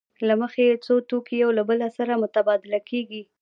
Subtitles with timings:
[0.27, 3.21] له مخې یې څو توکي یو له بل سره مبادله کېږي